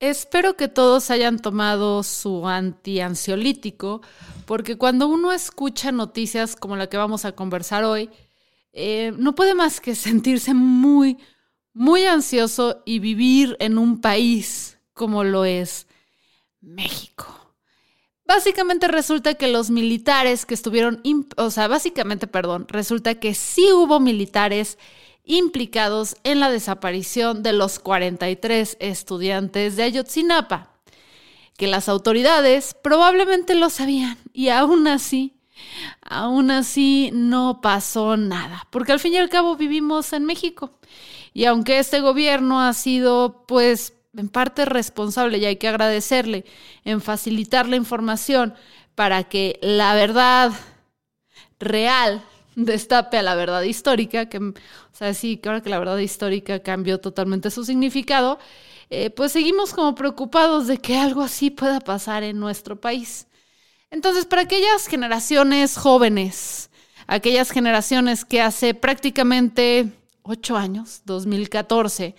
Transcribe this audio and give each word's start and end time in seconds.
Espero 0.00 0.56
que 0.56 0.68
todos 0.68 1.10
hayan 1.10 1.40
tomado 1.40 2.04
su 2.04 2.46
antiansiolítico, 2.46 4.00
porque 4.46 4.78
cuando 4.78 5.08
uno 5.08 5.32
escucha 5.32 5.90
noticias 5.90 6.54
como 6.54 6.76
la 6.76 6.88
que 6.88 6.96
vamos 6.96 7.24
a 7.24 7.32
conversar 7.32 7.82
hoy, 7.82 8.08
eh, 8.72 9.12
no 9.18 9.34
puede 9.34 9.54
más 9.54 9.80
que 9.80 9.94
sentirse 9.96 10.54
muy, 10.54 11.18
muy 11.72 12.04
ansioso 12.04 12.82
y 12.86 13.00
vivir 13.00 13.56
en 13.58 13.76
un 13.76 14.00
país 14.00 14.78
como 14.92 15.24
lo 15.24 15.44
es 15.44 15.88
México. 16.60 17.26
Básicamente 18.24 18.86
resulta 18.86 19.34
que 19.34 19.48
los 19.48 19.70
militares 19.70 20.46
que 20.46 20.54
estuvieron, 20.54 21.02
o 21.36 21.50
sea, 21.50 21.66
básicamente, 21.66 22.28
perdón, 22.28 22.66
resulta 22.68 23.16
que 23.16 23.34
sí 23.34 23.72
hubo 23.72 23.98
militares 23.98 24.78
implicados 25.28 26.16
en 26.24 26.40
la 26.40 26.50
desaparición 26.50 27.44
de 27.44 27.52
los 27.52 27.78
43 27.78 28.78
estudiantes 28.80 29.76
de 29.76 29.84
Ayotzinapa, 29.84 30.72
que 31.56 31.68
las 31.68 31.88
autoridades 31.88 32.74
probablemente 32.82 33.54
lo 33.54 33.70
sabían 33.70 34.18
y 34.32 34.48
aún 34.48 34.88
así, 34.88 35.34
aún 36.00 36.50
así 36.50 37.10
no 37.12 37.60
pasó 37.60 38.16
nada, 38.16 38.66
porque 38.70 38.92
al 38.92 39.00
fin 39.00 39.14
y 39.14 39.18
al 39.18 39.28
cabo 39.28 39.54
vivimos 39.54 40.12
en 40.12 40.24
México 40.24 40.72
y 41.34 41.44
aunque 41.44 41.78
este 41.78 42.00
gobierno 42.00 42.60
ha 42.62 42.72
sido 42.72 43.44
pues 43.46 43.92
en 44.16 44.28
parte 44.28 44.64
responsable 44.64 45.38
y 45.38 45.44
hay 45.44 45.56
que 45.56 45.68
agradecerle 45.68 46.44
en 46.84 47.00
facilitar 47.00 47.68
la 47.68 47.76
información 47.76 48.54
para 48.94 49.24
que 49.24 49.58
la 49.62 49.94
verdad 49.94 50.52
real 51.60 52.24
destape 52.64 53.18
a 53.18 53.22
la 53.22 53.34
verdad 53.34 53.62
histórica, 53.62 54.28
que, 54.28 54.38
o 54.38 54.52
sea, 54.92 55.14
sí, 55.14 55.36
que 55.36 55.48
ahora 55.48 55.62
que 55.62 55.70
la 55.70 55.78
verdad 55.78 55.98
histórica 55.98 56.60
cambió 56.60 56.98
totalmente 56.98 57.50
su 57.50 57.64
significado, 57.64 58.38
eh, 58.90 59.10
pues 59.10 59.32
seguimos 59.32 59.72
como 59.72 59.94
preocupados 59.94 60.66
de 60.66 60.78
que 60.78 60.96
algo 60.98 61.22
así 61.22 61.50
pueda 61.50 61.80
pasar 61.80 62.22
en 62.22 62.40
nuestro 62.40 62.80
país. 62.80 63.26
Entonces, 63.90 64.26
para 64.26 64.42
aquellas 64.42 64.86
generaciones 64.86 65.76
jóvenes, 65.76 66.70
aquellas 67.06 67.50
generaciones 67.50 68.24
que 68.24 68.40
hace 68.40 68.74
prácticamente 68.74 69.92
ocho 70.22 70.56
años, 70.56 71.02
2014, 71.04 72.14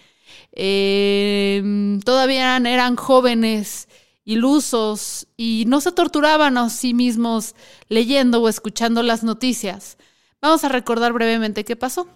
eh, 0.54 2.00
todavía 2.06 2.58
eran 2.58 2.96
jóvenes, 2.96 3.88
ilusos 4.26 5.28
y 5.38 5.66
no 5.68 5.82
se 5.82 5.92
torturaban 5.92 6.58
a 6.58 6.70
sí 6.70 6.94
mismos 6.94 7.56
leyendo 7.88 8.42
o 8.42 8.48
escuchando 8.50 9.04
las 9.04 9.24
noticias. 9.24 9.98
Vamos 10.42 10.64
a 10.64 10.70
recordar 10.70 11.14
brevemente 11.14 11.66
qué 11.66 11.76
pasó. 11.76 12.08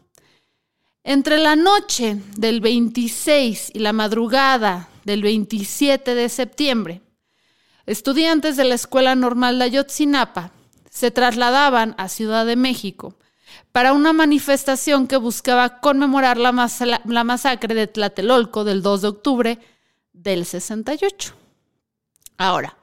Entre 1.04 1.38
la 1.38 1.56
noche 1.56 2.18
del 2.38 2.62
26 2.62 3.72
y 3.74 3.80
la 3.80 3.92
madrugada 3.92 4.88
del 5.04 5.22
27 5.22 6.16
de 6.16 6.30
septiembre, 6.30 7.02
estudiantes 7.86 8.56
de 8.56 8.64
la 8.64 8.76
Escuela 8.76 9.14
Normal 9.16 9.60
de 9.60 9.66
Ayotzinapa 9.66 10.52
se 10.90 11.12
trasladaban 11.12 11.96
a 11.98 12.08
Ciudad 12.08 12.46
de 12.46 12.56
México 12.56 13.16
para 13.74 13.92
una 13.92 14.14
manifestación 14.14 15.08
que 15.08 15.18
buscaba 15.18 15.82
conmemorar 15.82 16.38
la, 16.38 16.54
la 17.04 17.24
masacre 17.24 17.76
de 17.76 17.88
Tlatelolco 17.88 18.64
del 18.64 18.82
2 18.82 19.02
de 19.02 19.08
octubre 19.08 19.60
del 20.14 20.46
68. 20.46 21.34
Ahora, 22.38 22.78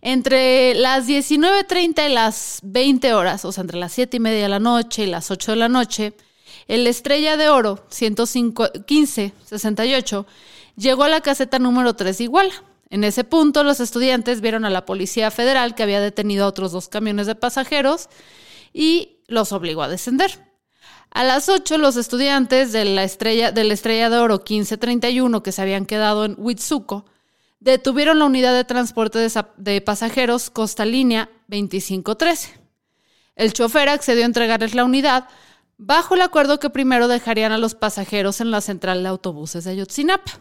entre 0.00 0.74
las 0.74 1.08
19.30 1.08 2.08
y 2.08 2.12
las 2.12 2.60
20 2.62 3.14
horas, 3.14 3.44
o 3.44 3.50
sea, 3.52 3.62
entre 3.62 3.78
las 3.78 3.92
7 3.92 4.16
y 4.16 4.20
media 4.20 4.42
de 4.42 4.48
la 4.48 4.60
noche 4.60 5.04
y 5.04 5.06
las 5.06 5.30
8 5.30 5.52
de 5.52 5.56
la 5.56 5.68
noche, 5.68 6.14
el 6.68 6.86
Estrella 6.86 7.36
de 7.36 7.48
Oro 7.48 7.86
115-68 7.90 10.26
llegó 10.76 11.04
a 11.04 11.08
la 11.08 11.20
caseta 11.20 11.58
número 11.58 11.94
3 11.94 12.18
de 12.18 12.24
Iguala. 12.24 12.54
En 12.90 13.04
ese 13.04 13.22
punto, 13.24 13.64
los 13.64 13.80
estudiantes 13.80 14.40
vieron 14.40 14.64
a 14.64 14.70
la 14.70 14.86
Policía 14.86 15.30
Federal 15.30 15.74
que 15.74 15.82
había 15.82 16.00
detenido 16.00 16.44
a 16.44 16.48
otros 16.48 16.72
dos 16.72 16.88
camiones 16.88 17.26
de 17.26 17.34
pasajeros 17.34 18.08
y 18.72 19.18
los 19.26 19.52
obligó 19.52 19.82
a 19.82 19.88
descender. 19.88 20.48
A 21.10 21.24
las 21.24 21.48
8, 21.48 21.78
los 21.78 21.96
estudiantes 21.96 22.72
de 22.72 22.84
la 22.84 23.02
estrella, 23.02 23.50
de 23.50 23.64
la 23.64 23.74
estrella 23.74 24.10
de 24.10 24.18
Oro 24.18 24.36
1531 24.36 25.42
que 25.42 25.52
se 25.52 25.62
habían 25.62 25.86
quedado 25.86 26.24
en 26.24 26.34
Huitzuco 26.38 27.06
detuvieron 27.60 28.18
la 28.18 28.26
unidad 28.26 28.54
de 28.54 28.64
transporte 28.64 29.18
de, 29.56 29.80
pasajeros 29.80 30.50
Costa 30.50 30.84
Línea 30.84 31.30
2513. 31.48 32.54
El 33.36 33.52
chofer 33.52 33.88
accedió 33.88 34.22
a 34.22 34.26
entregarles 34.26 34.74
la 34.74 34.84
unidad 34.84 35.28
bajo 35.76 36.14
el 36.14 36.22
acuerdo 36.22 36.58
que 36.58 36.70
primero 36.70 37.08
dejarían 37.08 37.52
a 37.52 37.58
los 37.58 37.74
pasajeros 37.74 38.40
en 38.40 38.50
la 38.50 38.60
central 38.60 39.02
de 39.02 39.08
autobuses 39.08 39.64
de 39.64 39.72
Ayotzinapa. 39.72 40.40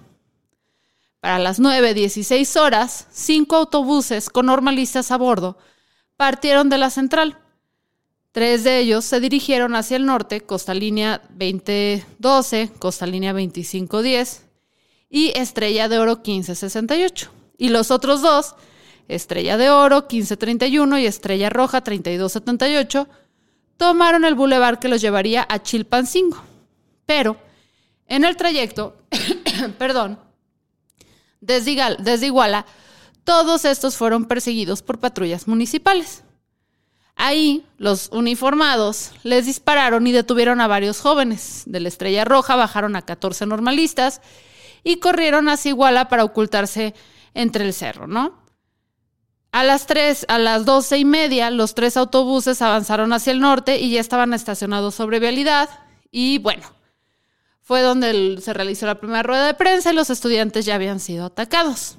Para 1.20 1.40
las 1.40 1.60
9.16 1.60 2.60
horas, 2.60 3.08
cinco 3.12 3.56
autobuses 3.56 4.30
con 4.30 4.48
normalistas 4.48 5.12
a 5.12 5.18
bordo 5.18 5.58
partieron 6.16 6.70
de 6.70 6.78
la 6.78 6.90
central. 6.90 7.40
Tres 8.32 8.64
de 8.64 8.80
ellos 8.80 9.06
se 9.06 9.20
dirigieron 9.20 9.76
hacia 9.76 9.98
el 9.98 10.06
norte, 10.06 10.42
Costa 10.42 10.74
Línea 10.74 11.22
2012, 11.30 12.72
Costa 12.80 13.08
Línea 13.08 13.34
2510 13.34 14.47
y 15.10 15.32
Estrella 15.38 15.88
de 15.90 16.00
Oro 16.00 16.18
1568. 16.18 17.32
Y 17.58 17.70
los 17.70 17.92
otros 17.92 18.22
dos, 18.22 18.56
Estrella 19.08 19.58
de 19.58 19.70
Oro 19.70 20.02
1531 20.02 21.00
y 21.00 21.06
Estrella 21.06 21.50
Roja 21.50 21.82
3278, 21.82 23.08
tomaron 23.78 24.26
el 24.26 24.36
bulevar 24.36 24.80
que 24.80 24.90
los 24.90 25.02
llevaría 25.02 25.46
a 25.48 25.62
Chilpancingo. 25.62 26.42
Pero 27.06 27.38
en 28.08 28.26
el 28.26 28.36
trayecto, 28.36 28.96
perdón, 29.78 30.20
desde, 31.40 32.26
Iguala, 32.26 32.66
todos 33.24 33.66
estos 33.66 33.96
fueron 33.96 34.26
perseguidos 34.26 34.82
por 34.82 35.00
patrullas 35.00 35.48
municipales. 35.48 36.24
Ahí, 37.16 37.66
los 37.78 38.10
uniformados 38.12 39.12
les 39.24 39.46
dispararon 39.46 40.06
y 40.06 40.12
detuvieron 40.12 40.62
a 40.62 40.68
varios 40.68 41.00
jóvenes. 41.00 41.64
De 41.66 41.80
la 41.80 41.88
Estrella 41.88 42.26
Roja 42.26 42.56
bajaron 42.56 42.96
a 42.96 43.02
14 43.02 43.48
normalistas 43.48 44.22
y 44.84 44.98
corrieron 44.98 45.50
hacia 45.50 45.70
Iguala 45.70 46.10
para 46.10 46.24
ocultarse 46.24 46.94
entre 47.34 47.66
el 47.66 47.74
cerro, 47.74 48.08
¿no? 48.08 48.48
A 49.52 49.64
las 49.64 49.88
tres, 49.88 50.26
a 50.30 50.38
las 50.38 50.66
doce 50.66 50.98
y 50.98 51.06
media, 51.06 51.50
los 51.50 51.74
tres 51.74 51.98
autobuses 51.98 52.62
avanzaron 52.62 53.14
hacia 53.14 53.32
el 53.32 53.40
norte 53.40 53.80
y 53.80 53.92
ya 53.92 54.00
estaban 54.00 54.34
estacionados 54.34 54.96
sobre 54.96 55.20
vialidad. 55.20 55.70
Y 56.12 56.38
bueno, 56.38 56.64
fue 57.62 57.82
donde 57.82 58.40
se 58.42 58.54
realizó 58.54 58.86
la 58.86 59.00
primera 59.00 59.24
rueda 59.24 59.48
de 59.48 59.54
prensa 59.54 59.92
y 59.92 59.96
los 59.96 60.10
estudiantes 60.10 60.66
ya 60.66 60.76
habían 60.76 61.00
sido 61.00 61.26
atacados. 61.26 61.98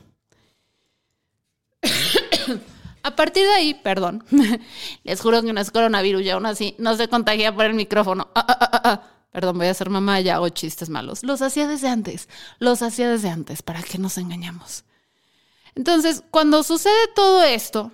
a 3.02 3.16
partir 3.16 3.44
de 3.44 3.52
ahí, 3.52 3.74
perdón, 3.74 4.24
les 5.04 5.20
juro 5.20 5.42
que 5.42 5.52
no 5.52 5.60
es 5.60 5.70
coronavirus 5.70 6.22
y 6.22 6.30
aún 6.30 6.46
así 6.46 6.74
no 6.78 6.96
se 6.96 7.08
contagia 7.08 7.54
por 7.54 7.64
el 7.64 7.74
micrófono. 7.74 8.28
Ah, 8.34 8.46
ah, 8.48 8.80
ah, 8.84 9.02
Perdón, 9.30 9.58
voy 9.58 9.66
a 9.68 9.74
ser 9.74 9.90
mamá, 9.90 10.20
ya 10.20 10.36
hago 10.36 10.48
chistes 10.48 10.88
malos. 10.88 11.22
Los 11.22 11.42
hacía 11.42 11.68
desde 11.68 11.88
antes, 11.88 12.28
los 12.58 12.82
hacía 12.82 13.10
desde 13.10 13.28
antes, 13.28 13.62
¿para 13.62 13.82
que 13.82 13.98
nos 13.98 14.18
engañamos? 14.18 14.84
Entonces, 15.74 16.22
cuando 16.30 16.62
sucede 16.62 16.94
todo 17.14 17.42
esto, 17.42 17.92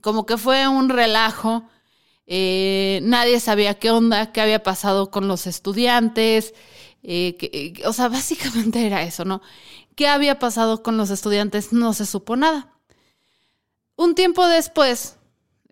como 0.00 0.24
que 0.26 0.38
fue 0.38 0.66
un 0.68 0.88
relajo, 0.88 1.64
eh, 2.26 3.00
nadie 3.02 3.40
sabía 3.40 3.78
qué 3.78 3.90
onda, 3.90 4.32
qué 4.32 4.40
había 4.40 4.62
pasado 4.62 5.10
con 5.10 5.28
los 5.28 5.46
estudiantes, 5.46 6.54
Eh, 7.04 7.36
eh, 7.40 7.82
o 7.86 7.92
sea, 7.92 8.08
básicamente 8.08 8.86
era 8.86 9.02
eso, 9.02 9.24
¿no? 9.24 9.42
¿Qué 9.96 10.06
había 10.06 10.38
pasado 10.38 10.82
con 10.84 10.96
los 10.96 11.10
estudiantes? 11.10 11.72
No 11.72 11.94
se 11.94 12.06
supo 12.06 12.36
nada. 12.36 12.72
Un 13.96 14.14
tiempo 14.14 14.46
después, 14.46 15.16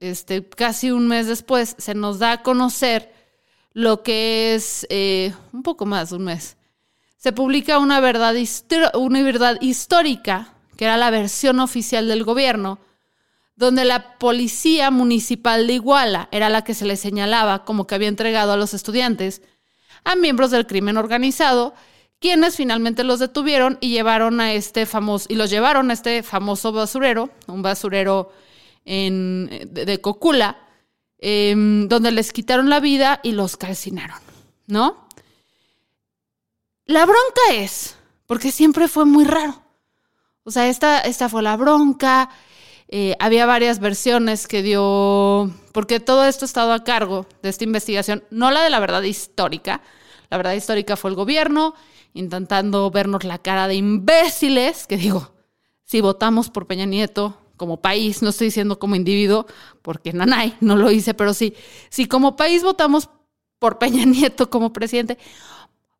este, 0.00 0.44
casi 0.48 0.90
un 0.90 1.06
mes 1.08 1.26
después, 1.26 1.76
se 1.78 1.94
nos 1.94 2.18
da 2.18 2.32
a 2.32 2.42
conocer 2.42 3.12
lo 3.80 4.02
que 4.02 4.54
es 4.54 4.86
eh, 4.90 5.32
un 5.52 5.62
poco 5.62 5.86
más 5.86 6.12
un 6.12 6.24
mes. 6.24 6.56
Se 7.16 7.32
publica 7.32 7.78
una 7.78 8.00
verdad, 8.00 8.34
una 8.94 9.22
verdad 9.22 9.56
histórica, 9.60 10.54
que 10.76 10.84
era 10.84 10.96
la 10.96 11.10
versión 11.10 11.60
oficial 11.60 12.06
del 12.06 12.24
gobierno, 12.24 12.78
donde 13.56 13.84
la 13.84 14.18
policía 14.18 14.90
municipal 14.90 15.66
de 15.66 15.74
Iguala 15.74 16.28
era 16.30 16.48
la 16.48 16.62
que 16.62 16.74
se 16.74 16.86
le 16.86 16.96
señalaba 16.96 17.64
como 17.64 17.86
que 17.86 17.94
había 17.94 18.08
entregado 18.08 18.52
a 18.52 18.56
los 18.56 18.72
estudiantes 18.74 19.42
a 20.04 20.14
miembros 20.14 20.50
del 20.50 20.66
crimen 20.66 20.96
organizado, 20.96 21.74
quienes 22.20 22.56
finalmente 22.56 23.04
los 23.04 23.18
detuvieron 23.18 23.78
y 23.80 23.90
llevaron 23.90 24.40
a 24.40 24.52
este 24.52 24.86
famoso 24.86 25.26
y 25.28 25.36
los 25.36 25.50
llevaron 25.50 25.90
a 25.90 25.94
este 25.94 26.22
famoso 26.22 26.72
basurero, 26.72 27.30
un 27.46 27.62
basurero 27.62 28.32
de, 28.84 29.98
Cocula, 30.02 30.56
em, 31.20 31.86
donde 31.88 32.10
les 32.10 32.32
quitaron 32.32 32.68
la 32.70 32.80
vida 32.80 33.20
y 33.22 33.32
los 33.32 33.56
calcinaron, 33.56 34.18
¿no? 34.66 35.06
La 36.86 37.04
bronca 37.04 37.40
es, 37.52 37.96
porque 38.26 38.50
siempre 38.50 38.88
fue 38.88 39.04
muy 39.04 39.24
raro. 39.24 39.62
O 40.44 40.50
sea, 40.50 40.68
esta, 40.68 41.00
esta 41.00 41.28
fue 41.28 41.42
la 41.42 41.56
bronca. 41.56 42.30
Eh, 42.88 43.14
había 43.20 43.46
varias 43.46 43.78
versiones 43.78 44.48
que 44.48 44.62
dio, 44.62 45.50
porque 45.72 46.00
todo 46.00 46.24
esto 46.24 46.44
ha 46.44 46.46
estado 46.46 46.72
a 46.72 46.82
cargo 46.82 47.26
de 47.42 47.50
esta 47.50 47.64
investigación, 47.64 48.24
no 48.30 48.50
la 48.50 48.62
de 48.62 48.70
la 48.70 48.80
verdad 48.80 49.02
histórica. 49.02 49.82
La 50.30 50.36
verdad 50.36 50.54
histórica 50.54 50.96
fue 50.96 51.10
el 51.10 51.16
gobierno 51.16 51.74
intentando 52.14 52.90
vernos 52.90 53.24
la 53.24 53.38
cara 53.38 53.68
de 53.68 53.76
imbéciles, 53.76 54.86
que 54.86 54.96
digo, 54.96 55.32
si 55.84 56.00
votamos 56.00 56.50
por 56.50 56.66
Peña 56.66 56.86
Nieto 56.86 57.39
como 57.60 57.82
país, 57.82 58.22
no 58.22 58.30
estoy 58.30 58.46
diciendo 58.46 58.78
como 58.78 58.96
individuo, 58.96 59.46
porque 59.82 60.14
Nanay 60.14 60.56
no 60.62 60.76
lo 60.76 60.90
hice, 60.90 61.12
pero 61.12 61.34
sí, 61.34 61.52
si 61.90 62.06
como 62.06 62.34
país 62.34 62.62
votamos 62.62 63.10
por 63.58 63.78
Peña 63.78 64.02
Nieto 64.06 64.48
como 64.48 64.72
presidente, 64.72 65.18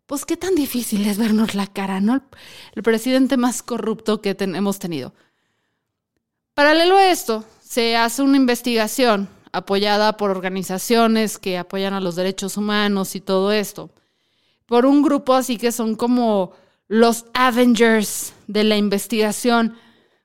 pues 0.06 0.24
qué 0.24 0.38
tan 0.38 0.54
difícil 0.54 1.06
es 1.06 1.18
vernos 1.18 1.54
la 1.54 1.66
cara, 1.66 2.00
¿no? 2.00 2.22
El, 2.74 2.82
presidente 2.82 3.36
más 3.36 3.62
corrupto 3.62 4.22
que 4.22 4.34
hemos 4.40 4.78
tenido. 4.78 5.12
Paralelo 6.54 6.96
a 6.96 7.10
esto, 7.10 7.44
se 7.62 7.94
hace 7.94 8.22
una 8.22 8.38
investigación 8.38 9.28
apoyada 9.52 10.16
por 10.16 10.30
organizaciones 10.30 11.38
que 11.38 11.58
apoyan 11.58 11.92
a 11.92 12.00
los 12.00 12.16
derechos 12.16 12.56
humanos 12.56 13.14
y 13.14 13.20
todo 13.20 13.52
esto, 13.52 13.90
por 14.64 14.86
un 14.86 15.02
grupo 15.02 15.34
así 15.34 15.58
que 15.58 15.72
son 15.72 15.94
como 15.94 16.52
los 16.88 17.26
Avengers 17.34 18.32
de 18.46 18.64
la 18.64 18.78
investigación 18.78 19.76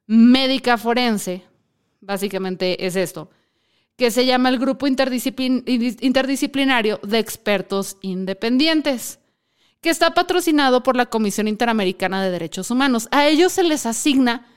médica 0.08 0.78
forense, 0.78 1.44
básicamente 2.02 2.86
es 2.86 2.96
esto, 2.96 3.30
que 3.98 4.12
se 4.12 4.26
llama 4.26 4.50
el 4.50 4.60
Grupo 4.60 4.88
Interdisciplinario 4.88 7.00
de 7.04 7.20
Expertos 7.20 7.98
Independientes 8.02 9.20
que 9.86 9.92
está 9.92 10.16
patrocinado 10.16 10.82
por 10.82 10.96
la 10.96 11.06
Comisión 11.06 11.48
Interamericana 11.48 12.24
de 12.24 12.32
Derechos 12.32 12.72
Humanos. 12.72 13.08
A 13.12 13.28
ellos 13.28 13.52
se 13.52 13.62
les 13.62 13.86
asigna 13.86 14.48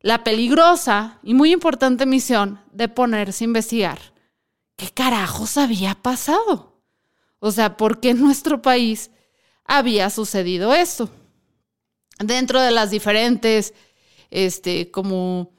la 0.00 0.24
peligrosa 0.24 1.20
y 1.22 1.32
muy 1.32 1.52
importante 1.52 2.06
misión 2.06 2.60
de 2.72 2.88
ponerse 2.88 3.44
a 3.44 3.46
investigar 3.46 4.00
qué 4.74 4.90
carajos 4.90 5.58
había 5.58 5.94
pasado. 5.94 6.82
O 7.38 7.52
sea, 7.52 7.76
¿por 7.76 8.00
qué 8.00 8.10
en 8.10 8.20
nuestro 8.20 8.62
país 8.62 9.12
había 9.64 10.10
sucedido 10.10 10.74
esto? 10.74 11.08
Dentro 12.18 12.60
de 12.60 12.72
las 12.72 12.90
diferentes, 12.90 13.74
este, 14.34 14.90
como 14.90 15.52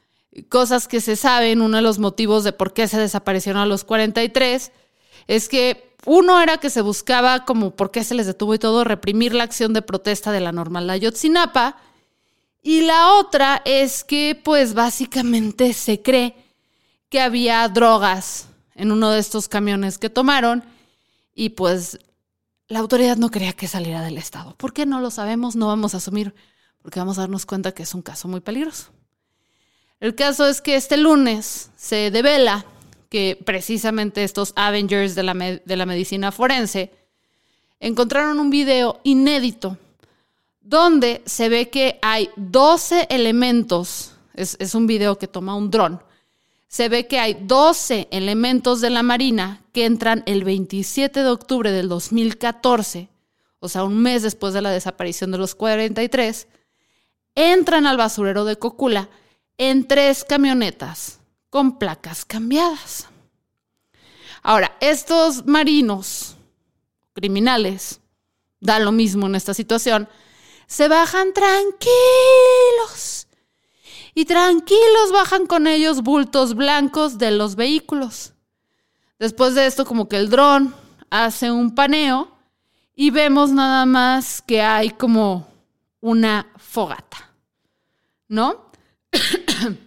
cosas 0.49 0.87
que 0.87 0.99
se 0.99 1.15
saben, 1.15 1.61
uno 1.61 1.77
de 1.77 1.81
los 1.81 1.97
motivos 1.97 2.43
de 2.43 2.51
por 2.51 2.73
qué 2.73 2.87
se 2.87 2.99
desaparecieron 2.99 3.61
a 3.61 3.65
los 3.65 3.85
43 3.85 4.71
es 5.27 5.47
que 5.47 5.95
uno 6.05 6.39
era 6.41 6.57
que 6.57 6.69
se 6.69 6.81
buscaba, 6.81 7.45
como 7.45 7.71
por 7.71 7.89
qué 7.89 8.03
se 8.03 8.13
les 8.13 8.27
detuvo 8.27 8.53
y 8.53 8.59
todo, 8.59 8.83
reprimir 8.83 9.33
la 9.33 9.45
acción 9.45 9.73
de 9.73 9.81
protesta 9.81 10.31
de 10.31 10.41
la 10.41 10.51
normal 10.51 10.89
Ayotzinapa. 10.89 11.77
Y 12.61 12.81
la 12.81 13.13
otra 13.13 13.61
es 13.65 14.03
que, 14.03 14.39
pues 14.43 14.73
básicamente 14.73 15.73
se 15.73 16.01
cree 16.01 16.35
que 17.09 17.21
había 17.21 17.67
drogas 17.69 18.49
en 18.75 18.91
uno 18.91 19.09
de 19.11 19.19
estos 19.19 19.47
camiones 19.47 19.97
que 19.97 20.09
tomaron 20.09 20.63
y 21.33 21.49
pues 21.49 21.97
la 22.67 22.79
autoridad 22.79 23.17
no 23.17 23.31
quería 23.31 23.53
que 23.53 23.67
saliera 23.67 24.01
del 24.01 24.17
Estado. 24.17 24.53
¿Por 24.57 24.73
qué 24.73 24.85
no 24.85 24.99
lo 24.99 25.11
sabemos? 25.11 25.55
No 25.55 25.67
vamos 25.67 25.93
a 25.93 25.97
asumir 25.97 26.35
porque 26.85 26.99
vamos 26.99 27.17
a 27.17 27.21
darnos 27.21 27.47
cuenta 27.47 27.71
que 27.71 27.81
es 27.81 27.95
un 27.95 28.03
caso 28.03 28.27
muy 28.27 28.41
peligroso. 28.41 28.91
El 29.99 30.13
caso 30.13 30.45
es 30.45 30.61
que 30.61 30.75
este 30.75 30.97
lunes 30.97 31.71
se 31.75 32.11
devela 32.11 32.63
que 33.09 33.41
precisamente 33.43 34.23
estos 34.23 34.53
Avengers 34.55 35.15
de 35.15 35.23
la, 35.23 35.33
de 35.33 35.75
la 35.75 35.87
medicina 35.87 36.31
forense 36.31 36.91
encontraron 37.79 38.39
un 38.39 38.51
video 38.51 38.99
inédito 39.03 39.79
donde 40.61 41.23
se 41.25 41.49
ve 41.49 41.71
que 41.71 41.97
hay 42.03 42.29
12 42.35 43.07
elementos, 43.09 44.11
es, 44.35 44.55
es 44.59 44.75
un 44.75 44.85
video 44.85 45.17
que 45.17 45.27
toma 45.27 45.55
un 45.55 45.71
dron, 45.71 45.99
se 46.67 46.87
ve 46.87 47.07
que 47.07 47.17
hay 47.17 47.33
12 47.33 48.09
elementos 48.11 48.79
de 48.79 48.91
la 48.91 49.01
Marina 49.01 49.63
que 49.73 49.85
entran 49.85 50.21
el 50.27 50.43
27 50.43 51.23
de 51.23 51.29
octubre 51.29 51.71
del 51.71 51.89
2014, 51.89 53.09
o 53.59 53.69
sea, 53.69 53.85
un 53.85 53.97
mes 53.97 54.21
después 54.21 54.53
de 54.53 54.61
la 54.61 54.69
desaparición 54.69 55.31
de 55.31 55.39
los 55.39 55.55
43, 55.55 56.47
entran 57.35 57.85
al 57.85 57.97
basurero 57.97 58.45
de 58.45 58.57
Cocula 58.57 59.09
en 59.57 59.87
tres 59.87 60.23
camionetas 60.23 61.19
con 61.49 61.77
placas 61.77 62.25
cambiadas. 62.25 63.07
Ahora, 64.41 64.75
estos 64.79 65.45
marinos 65.45 66.35
criminales, 67.13 68.01
da 68.59 68.79
lo 68.79 68.91
mismo 68.91 69.27
en 69.27 69.35
esta 69.35 69.53
situación, 69.53 70.07
se 70.67 70.87
bajan 70.87 71.33
tranquilos. 71.33 73.27
Y 74.13 74.25
tranquilos 74.25 75.11
bajan 75.11 75.45
con 75.45 75.67
ellos 75.67 76.01
bultos 76.01 76.55
blancos 76.55 77.17
de 77.17 77.31
los 77.31 77.55
vehículos. 77.55 78.33
Después 79.19 79.55
de 79.55 79.65
esto, 79.65 79.85
como 79.85 80.07
que 80.07 80.17
el 80.17 80.29
dron 80.29 80.73
hace 81.09 81.51
un 81.51 81.73
paneo 81.73 82.31
y 82.95 83.09
vemos 83.09 83.51
nada 83.51 83.85
más 83.85 84.41
que 84.41 84.61
hay 84.61 84.91
como 84.91 85.47
una 86.01 86.47
fogata, 86.75 87.31
¿no? 88.27 88.69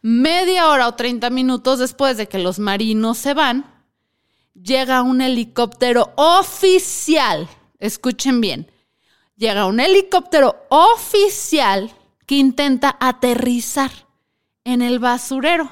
Media 0.00 0.68
hora 0.68 0.86
o 0.86 0.94
30 0.94 1.28
minutos 1.30 1.80
después 1.80 2.16
de 2.16 2.28
que 2.28 2.38
los 2.38 2.60
marinos 2.60 3.18
se 3.18 3.34
van, 3.34 3.84
llega 4.54 5.02
un 5.02 5.20
helicóptero 5.20 6.12
oficial. 6.14 7.48
Escuchen 7.80 8.40
bien. 8.40 8.70
Llega 9.34 9.66
un 9.66 9.80
helicóptero 9.80 10.54
oficial 10.68 11.90
que 12.26 12.36
intenta 12.36 12.96
aterrizar 13.00 13.90
en 14.62 14.82
el 14.82 15.00
basurero. 15.00 15.68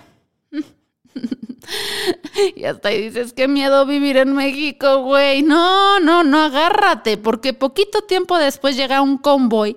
y 2.56 2.64
hasta 2.64 2.88
ahí 2.88 3.02
dices, 3.02 3.32
qué 3.32 3.48
miedo 3.48 3.86
vivir 3.86 4.16
en 4.16 4.34
México, 4.34 5.02
güey. 5.02 5.42
No, 5.42 6.00
no, 6.00 6.24
no, 6.24 6.42
agárrate, 6.42 7.16
porque 7.16 7.52
poquito 7.52 8.02
tiempo 8.02 8.38
después 8.38 8.76
llega 8.76 9.02
un 9.02 9.18
convoy 9.18 9.76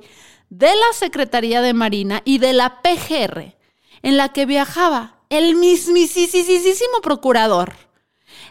de 0.49 0.67
la 0.67 0.93
Secretaría 0.93 1.61
de 1.61 1.73
Marina 1.73 2.21
y 2.25 2.37
de 2.39 2.53
la 2.53 2.81
PGR 2.81 3.55
en 4.03 4.17
la 4.17 4.29
que 4.29 4.45
viajaba 4.45 5.21
el 5.29 5.55
mismísimo 5.55 6.99
procurador, 7.01 7.73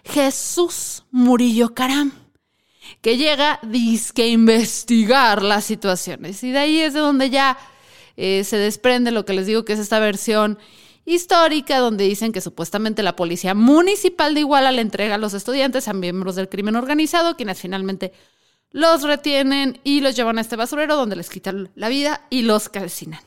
Jesús 0.05 1.05
Murillo 1.11 1.75
Caram, 1.75 2.13
que 3.03 3.19
llega 3.19 3.61
disque 3.63 4.23
a 4.23 4.29
investigar 4.29 5.43
las 5.43 5.65
situaciones. 5.65 6.43
Y 6.43 6.53
de 6.53 6.59
ahí 6.59 6.81
es 6.81 6.95
de 6.95 7.01
donde 7.01 7.29
ya 7.29 7.59
eh, 8.17 8.45
se 8.45 8.57
desprende 8.57 9.11
lo 9.11 9.25
que 9.25 9.35
les 9.35 9.47
digo 9.47 9.65
que 9.65 9.75
es 9.75 9.79
esta 9.79 9.99
versión 9.99 10.59
histórica 11.11 11.79
donde 11.79 12.05
dicen 12.05 12.33
que 12.33 12.41
supuestamente 12.41 13.03
la 13.03 13.17
policía 13.17 13.55
municipal 13.55 14.35
de 14.35 14.41
Iguala 14.41 14.73
le 14.73 14.83
entrega 14.83 15.17
a 15.17 15.19
los 15.19 15.35
estudiantes 15.35 15.89
a 15.89 15.93
miembros 15.93 16.37
del 16.37 16.49
crimen 16.49 16.77
organizado, 16.77 17.37
quienes 17.37 17.61
finalmente 17.61 18.13
los 18.71 19.03
retienen 19.03 19.81
y 19.85 20.01
los 20.01 20.17
llevan 20.17 20.39
a 20.39 20.41
este 20.41 20.57
basurero 20.57 20.97
donde 20.97 21.17
les 21.17 21.29
quitan 21.29 21.71
la 21.75 21.89
vida 21.89 22.27
y 22.31 22.43
los 22.43 22.69
calcinan. 22.69 23.21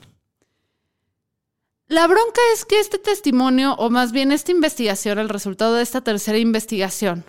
La 1.88 2.08
bronca 2.08 2.42
es 2.54 2.66
que 2.66 2.80
este 2.80 2.98
testimonio, 2.98 3.76
o 3.76 3.90
más 3.90 4.12
bien 4.12 4.32
esta 4.32 4.52
investigación, 4.52 5.20
el 5.20 5.30
resultado 5.30 5.76
de 5.76 5.84
esta 5.84 6.02
tercera 6.02 6.38
investigación, 6.38 7.26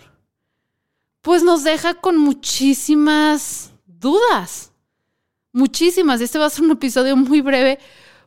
pues 1.21 1.43
nos 1.43 1.63
deja 1.63 1.95
con 1.95 2.17
muchísimas 2.17 3.71
dudas. 3.85 4.71
Muchísimas. 5.51 6.21
Este 6.21 6.39
va 6.39 6.45
a 6.45 6.49
ser 6.49 6.63
un 6.63 6.71
episodio 6.71 7.15
muy 7.15 7.41
breve 7.41 7.79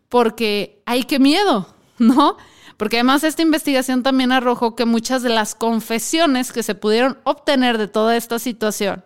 porque 0.09 0.83
hay 0.87 1.05
que 1.05 1.19
miedo, 1.19 1.75
¿no? 2.17 2.37
Porque 2.77 2.97
además 2.97 3.25
esta 3.25 3.43
investigación 3.43 4.03
también 4.03 4.33
arrojó 4.33 4.77
que 4.77 4.85
muchas 4.85 5.23
de 5.23 5.31
las 5.31 5.55
confesiones 5.55 6.53
que 6.53 6.63
se 6.63 6.75
pudieron 6.75 7.19
obtener 7.25 7.77
de 7.77 7.89
toda 7.89 8.17
esta 8.17 8.39
situación, 8.39 9.05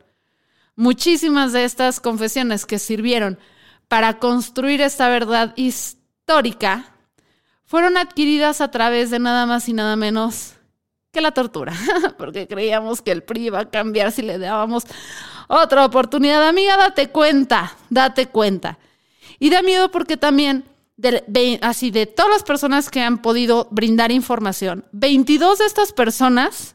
muchísimas 0.76 1.52
de 1.52 1.64
estas 1.64 2.00
confesiones 2.00 2.66
que 2.66 2.78
sirvieron 2.78 3.38
para 3.88 4.18
construir 4.18 4.80
esta 4.80 5.08
verdad 5.08 5.52
histórica 5.56 6.94
fueron 7.64 7.96
adquiridas 7.96 8.60
a 8.60 8.70
través 8.70 9.10
de 9.10 9.18
nada 9.18 9.46
más 9.46 9.68
y 9.68 9.72
nada 9.72 9.96
menos 9.96 10.54
que 11.12 11.20
la 11.20 11.32
tortura, 11.32 11.74
porque 12.18 12.48
creíamos 12.48 13.02
que 13.02 13.12
el 13.12 13.22
PRI 13.22 13.46
iba 13.46 13.60
a 13.60 13.70
cambiar 13.70 14.12
si 14.12 14.22
le 14.22 14.38
dábamos 14.38 14.84
otra 15.48 15.84
oportunidad. 15.84 16.46
Amiga, 16.46 16.76
date 16.76 17.08
cuenta, 17.08 17.76
date 17.90 18.28
cuenta. 18.28 18.78
Y 19.38 19.50
da 19.50 19.62
miedo 19.62 19.90
porque 19.90 20.16
también, 20.16 20.64
así 21.62 21.90
de 21.90 22.06
todas 22.06 22.30
las 22.30 22.42
personas 22.42 22.90
que 22.90 23.00
han 23.00 23.22
podido 23.22 23.68
brindar 23.70 24.12
información, 24.12 24.84
22 24.92 25.58
de 25.58 25.66
estas 25.66 25.92
personas 25.92 26.74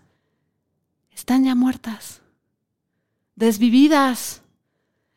están 1.14 1.46
ya 1.46 1.56
muertas, 1.56 2.22
desvividas, 3.36 4.42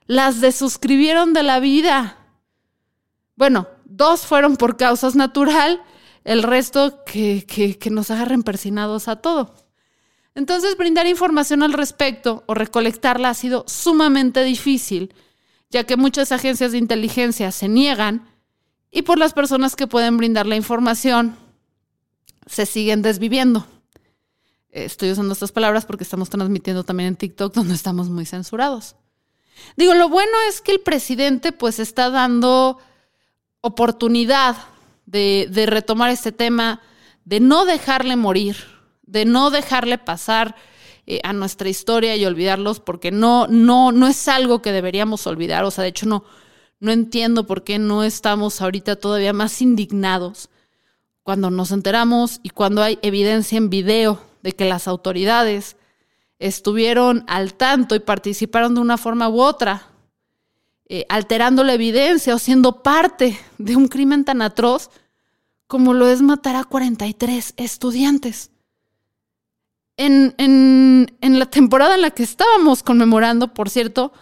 las 0.06 0.40
desuscribieron 0.40 1.32
de 1.34 1.42
la 1.42 1.60
vida. 1.60 2.18
Bueno, 3.36 3.68
dos 3.84 4.26
fueron 4.26 4.56
por 4.56 4.76
causas 4.76 5.14
natural 5.14 5.82
el 6.24 6.42
resto 6.42 7.04
que, 7.04 7.46
que, 7.46 7.90
nos 7.90 8.10
agarren 8.10 8.42
persinados 8.42 9.08
a 9.08 9.16
todo. 9.16 9.54
Entonces, 10.34 10.76
brindar 10.76 11.06
información 11.06 11.62
al 11.62 11.72
respecto 11.72 12.44
o 12.46 12.54
recolectarla 12.54 13.30
ha 13.30 13.34
sido 13.34 13.64
sumamente 13.66 14.44
difícil, 14.44 15.14
ya 15.70 15.84
que 15.84 15.96
muchas 15.96 16.32
agencias 16.32 16.72
de 16.72 16.78
inteligencia 16.78 17.52
se 17.52 17.68
niegan 17.68 18.28
y 18.90 19.02
por 19.02 19.18
las 19.18 19.32
personas 19.32 19.76
que 19.76 19.86
pueden 19.86 20.16
brindar 20.16 20.46
la 20.46 20.56
información 20.56 21.36
se 22.46 22.66
siguen 22.66 23.02
desviviendo. 23.02 23.66
Estoy 24.70 25.10
usando 25.10 25.32
estas 25.32 25.52
palabras 25.52 25.84
porque 25.84 26.04
estamos 26.04 26.30
transmitiendo 26.30 26.84
también 26.84 27.08
en 27.08 27.16
TikTok 27.16 27.54
donde 27.54 27.74
estamos 27.74 28.08
muy 28.08 28.26
censurados. 28.26 28.96
Digo, 29.76 29.94
lo 29.94 30.08
bueno 30.08 30.32
es 30.48 30.60
que 30.60 30.72
el 30.72 30.80
presidente 30.80 31.52
pues 31.52 31.78
está 31.78 32.10
dando 32.10 32.78
oportunidad 33.60 34.56
de, 35.06 35.66
retomar 35.66 36.10
este 36.10 36.32
tema, 36.32 36.80
de 37.24 37.40
no 37.40 37.64
dejarle 37.64 38.16
morir, 38.16 38.56
de 39.02 39.24
no 39.24 39.50
dejarle 39.50 39.98
pasar 39.98 40.54
eh, 41.06 41.20
a 41.24 41.32
nuestra 41.32 41.68
historia 41.68 42.16
y 42.16 42.24
olvidarlos, 42.24 42.80
porque 42.80 43.10
no, 43.10 43.46
no, 43.48 43.92
no 43.92 44.06
es 44.06 44.28
algo 44.28 44.62
que 44.62 44.72
deberíamos 44.72 45.26
olvidar. 45.26 45.64
O 45.64 45.70
sea, 45.70 45.82
de 45.82 45.90
hecho, 45.90 46.06
no, 46.06 46.24
no 46.80 46.90
entiendo 46.90 47.46
por 47.46 47.62
qué 47.62 47.78
no 47.78 48.02
estamos 48.02 48.60
ahorita 48.60 48.96
todavía 48.96 49.32
más 49.32 49.60
indignados 49.62 50.48
cuando 51.22 51.50
nos 51.50 51.70
enteramos 51.70 52.40
y 52.42 52.50
cuando 52.50 52.82
hay 52.82 52.98
evidencia 53.02 53.58
en 53.58 53.70
video 53.70 54.20
de 54.42 54.52
que 54.52 54.64
las 54.64 54.88
autoridades 54.88 55.76
estuvieron 56.38 57.24
al 57.28 57.54
tanto 57.54 57.94
y 57.94 58.00
participaron 58.00 58.74
de 58.74 58.80
una 58.80 58.96
forma 58.96 59.28
u 59.28 59.40
otra, 59.40 59.86
eh, 60.88 61.04
alterando 61.08 61.62
la 61.62 61.74
evidencia 61.74 62.34
o 62.34 62.38
siendo 62.38 62.82
parte 62.82 63.38
de 63.58 63.76
un 63.76 63.86
crimen 63.86 64.24
tan 64.24 64.42
atroz 64.42 64.90
como 65.66 65.94
lo 65.94 66.08
es 66.08 66.20
matar 66.20 66.56
a 66.56 66.64
43 66.64 67.54
estudiantes. 67.56 68.50
En, 69.96 70.34
en, 70.38 71.38
la 71.38 71.46
temporada 71.46 71.94
en 71.94 72.00
la 72.00 72.10
que 72.10 72.22
estábamos 72.22 72.82
conmemorando, 72.82 73.54
por 73.54 73.68
cierto, 73.68 74.12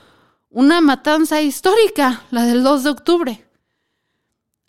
una 0.51 0.81
matanza 0.81 1.41
histórica, 1.43 2.23
la 2.31 2.45
del 2.45 2.63
2 2.63 2.85
de 2.85 2.91
octubre. 2.91 3.45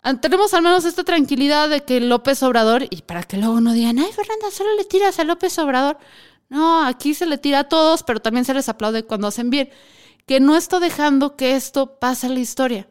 Ah, 0.02 0.14
tenemos 0.14 0.54
al 0.54 0.62
menos 0.62 0.84
esta 0.84 1.04
tranquilidad 1.04 1.68
de 1.68 1.84
que 1.84 2.00
López 2.00 2.42
Obrador, 2.42 2.86
y 2.90 3.02
para 3.02 3.22
que 3.22 3.36
luego 3.36 3.60
no 3.60 3.72
digan, 3.72 3.98
ay 3.98 4.12
Fernanda, 4.12 4.50
solo 4.50 4.74
le 4.76 4.84
tiras 4.84 5.18
a 5.18 5.24
López 5.24 5.58
Obrador. 5.58 5.98
No, 6.48 6.84
aquí 6.84 7.14
se 7.14 7.26
le 7.26 7.38
tira 7.38 7.60
a 7.60 7.68
todos, 7.68 8.02
pero 8.02 8.20
también 8.20 8.44
se 8.44 8.54
les 8.54 8.68
aplaude 8.68 9.04
cuando 9.04 9.28
hacen 9.28 9.50
bien. 9.50 9.70
Que 10.26 10.40
no 10.40 10.56
está 10.56 10.80
dejando 10.80 11.36
que 11.36 11.54
esto 11.54 11.98
pase 11.98 12.26
a 12.26 12.30
la 12.30 12.40
historia 12.40 12.88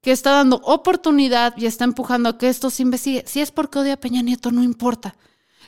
que 0.00 0.12
está 0.12 0.32
dando 0.32 0.56
oportunidad 0.64 1.54
y 1.56 1.66
está 1.66 1.84
empujando 1.84 2.30
a 2.30 2.38
que 2.38 2.48
esto 2.48 2.70
se 2.70 2.82
investigue. 2.82 3.24
Si 3.26 3.40
es 3.40 3.50
porque 3.50 3.78
odia 3.78 3.94
a 3.94 4.00
Peña 4.00 4.22
Nieto, 4.22 4.50
no 4.50 4.62
importa. 4.62 5.14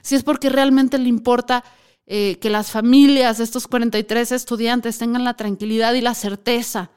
Si 0.00 0.14
es 0.14 0.22
porque 0.22 0.48
realmente 0.48 0.98
le 0.98 1.08
importa 1.08 1.64
eh, 2.06 2.38
que 2.40 2.50
las 2.50 2.70
familias 2.70 3.38
de 3.38 3.44
estos 3.44 3.66
43 3.68 4.32
estudiantes 4.32 4.98
tengan 4.98 5.24
la 5.24 5.34
tranquilidad 5.34 5.94
y 5.94 6.00
la 6.00 6.14
certeza. 6.14 6.90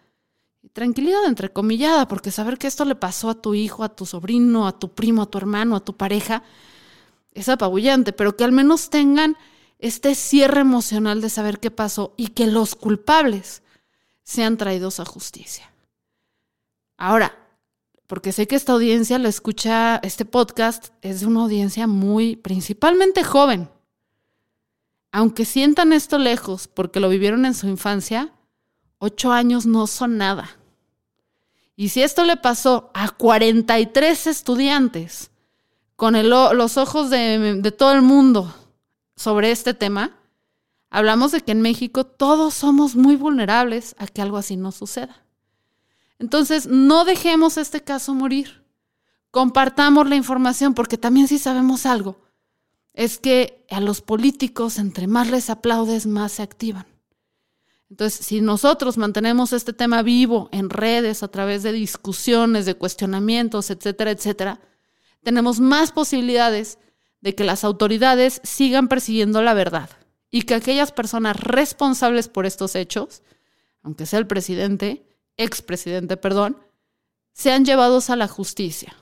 tranquilidad 0.74 1.26
entrecomillada, 1.26 2.08
porque 2.08 2.32
saber 2.32 2.58
que 2.58 2.68
esto 2.68 2.86
le 2.86 2.96
pasó 2.96 3.30
a 3.30 3.42
tu 3.42 3.54
hijo, 3.54 3.84
a 3.84 3.96
tu 3.96 4.06
sobrino, 4.06 4.68
a 4.68 4.78
tu 4.78 4.90
primo, 4.94 5.22
a 5.22 5.26
tu 5.28 5.38
hermano, 5.38 5.76
a 5.76 5.86
tu 5.86 5.96
pareja, 5.96 6.44
es 7.34 7.50
apabullante, 7.50 8.14
pero 8.14 8.36
que 8.36 8.44
al 8.44 8.52
menos 8.52 8.90
tengan 8.90 9.38
este 9.80 10.16
cierre 10.16 10.62
emocional 10.62 11.22
de 11.22 11.30
saber 11.30 11.60
qué 11.60 11.70
pasó 11.70 12.14
y 12.18 12.30
que 12.30 12.48
los 12.48 12.76
culpables 12.76 13.62
sean 14.24 14.58
traídos 14.58 15.00
a 15.00 15.06
justicia. 15.06 15.72
Ahora, 16.98 17.38
porque 18.08 18.32
sé 18.32 18.48
que 18.48 18.56
esta 18.56 18.74
audiencia 18.74 19.20
la 19.20 19.30
escucha, 19.30 19.98
este 19.98 20.26
podcast 20.26 20.90
es 21.02 21.22
de 21.22 21.28
una 21.28 21.42
audiencia 21.42 21.88
muy, 21.88 22.36
principalmente 22.36 23.24
joven. 23.24 23.70
Aunque 25.18 25.46
sientan 25.46 25.94
esto 25.94 26.18
lejos 26.18 26.68
porque 26.68 27.00
lo 27.00 27.08
vivieron 27.08 27.46
en 27.46 27.54
su 27.54 27.70
infancia, 27.70 28.34
ocho 28.98 29.32
años 29.32 29.66
no 29.66 29.88
son 29.88 30.18
nada. 30.18 30.58
Y 31.78 31.88
si 31.88 32.04
esto 32.04 32.26
le 32.26 32.36
pasó 32.36 32.92
a 32.94 33.08
43 33.08 34.28
estudiantes 34.28 35.32
con 35.96 36.22
los 36.28 36.76
ojos 36.76 37.10
de, 37.10 37.62
de 37.62 37.72
todo 37.72 37.94
el 37.94 38.02
mundo 38.02 38.54
sobre 39.16 39.52
este 39.52 39.74
tema, 39.74 40.12
hablamos 40.90 41.32
de 41.32 41.40
que 41.40 41.54
en 41.54 41.62
México 41.62 42.04
todos 42.04 42.54
somos 42.54 42.98
muy 42.98 43.16
vulnerables 43.16 43.96
a 43.98 44.08
que 44.08 44.22
algo 44.22 44.36
así 44.36 44.58
no 44.58 44.74
suceda. 44.74 45.24
Entonces, 46.20 46.68
no 46.68 47.06
dejemos 47.06 47.56
este 47.58 47.82
caso 47.82 48.14
morir. 48.14 48.66
Compartamos 49.32 50.10
la 50.10 50.18
información 50.18 50.74
porque 50.74 50.98
también 50.98 51.30
si 51.30 51.40
sabemos 51.40 51.86
algo, 51.86 52.18
es 52.96 53.20
que 53.20 53.66
a 53.70 53.82
los 53.82 54.02
políticos 54.02 54.80
entre 54.80 55.06
más 55.06 55.30
les 55.30 55.50
aplaudes, 55.50 56.08
más 56.08 56.32
se 56.32 56.44
activan. 56.44 56.88
Entonces, 57.90 58.26
si 58.26 58.42
nosotros 58.42 58.98
mantenemos 58.98 59.54
este 59.54 59.74
tema 59.74 60.02
vivo 60.02 60.50
en 60.52 60.70
redes, 60.70 61.22
a 61.22 61.28
través 61.28 61.62
de 61.62 61.72
discusiones, 61.72 62.66
de 62.66 62.76
cuestionamientos, 62.76 63.70
etcétera, 63.70 64.12
etcétera, 64.12 64.60
tenemos 65.24 65.60
más 65.60 65.92
posibilidades 65.92 66.80
de 67.22 67.36
que 67.36 67.44
las 67.44 67.64
autoridades 67.64 68.42
sigan 68.44 68.88
persiguiendo 68.88 69.42
la 69.42 69.54
verdad 69.54 69.90
y 70.32 70.44
que 70.44 70.56
aquellas 70.56 70.92
personas 70.92 71.40
responsables 71.40 72.28
por 72.28 72.46
estos 72.46 72.76
hechos, 72.76 73.24
aunque 73.84 74.06
sea 74.06 74.20
el 74.20 74.28
presidente, 74.28 75.06
expresidente, 75.38 76.18
perdón, 76.18 76.58
sean 77.34 77.66
llevados 77.66 78.10
a 78.10 78.16
la 78.16 78.28
justicia. 78.28 78.96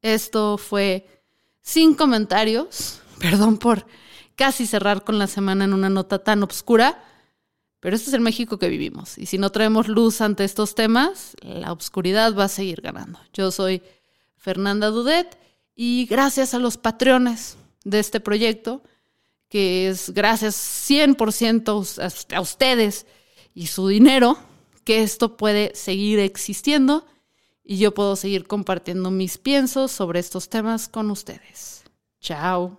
Esto 0.00 0.58
fue 0.58 1.21
sin 1.62 1.94
comentarios, 1.94 3.00
perdón 3.18 3.56
por 3.56 3.86
casi 4.34 4.66
cerrar 4.66 5.04
con 5.04 5.18
la 5.18 5.28
semana 5.28 5.64
en 5.64 5.72
una 5.72 5.88
nota 5.88 6.18
tan 6.18 6.42
oscura, 6.42 7.02
pero 7.80 7.96
este 7.96 8.10
es 8.10 8.14
el 8.14 8.20
México 8.20 8.58
que 8.58 8.68
vivimos. 8.68 9.18
Y 9.18 9.26
si 9.26 9.38
no 9.38 9.50
traemos 9.50 9.88
luz 9.88 10.20
ante 10.20 10.44
estos 10.44 10.74
temas, 10.74 11.36
la 11.40 11.72
oscuridad 11.72 12.36
va 12.36 12.44
a 12.44 12.48
seguir 12.48 12.80
ganando. 12.80 13.18
Yo 13.32 13.50
soy 13.50 13.82
Fernanda 14.36 14.88
Dudet 14.88 15.38
y 15.74 16.06
gracias 16.06 16.54
a 16.54 16.58
los 16.58 16.76
patrones 16.76 17.56
de 17.84 17.98
este 17.98 18.20
proyecto, 18.20 18.82
que 19.48 19.88
es 19.88 20.10
gracias 20.10 20.56
100% 20.88 22.34
a 22.34 22.40
ustedes 22.40 23.06
y 23.54 23.66
su 23.66 23.88
dinero, 23.88 24.38
que 24.84 25.02
esto 25.02 25.36
puede 25.36 25.74
seguir 25.74 26.18
existiendo 26.18 27.04
y 27.64 27.78
yo 27.78 27.94
puedo 27.94 28.16
seguir 28.16 28.46
compartiendo 28.46 29.10
mis 29.10 29.38
piensos 29.38 29.92
sobre 29.92 30.20
estos 30.20 30.48
temas 30.48 30.88
con 30.88 31.10
ustedes. 31.10 31.84
Chao. 32.20 32.78